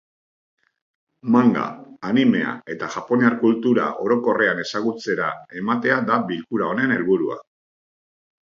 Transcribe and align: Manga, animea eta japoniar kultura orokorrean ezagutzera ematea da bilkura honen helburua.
Manga, 1.35 1.65
animea 2.11 2.55
eta 2.75 2.89
japoniar 2.97 3.37
kultura 3.43 3.85
orokorrean 4.07 4.65
ezagutzera 4.65 5.31
ematea 5.63 5.99
da 6.09 6.21
bilkura 6.33 6.73
honen 6.75 6.97
helburua. 6.97 7.39